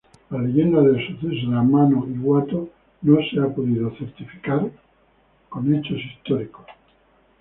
La 0.31 0.39
leyenda 0.41 0.81
del 0.81 0.95
suceso 0.97 1.47
de 1.51 1.55
Ama-no-Iwato 1.55 2.69
no 3.03 3.19
ha 3.19 3.47
podido 3.53 3.91
ser 3.97 4.07
certificado 4.07 4.71
con 5.47 5.71
hechos 5.75 5.99
históricos. 6.15 6.65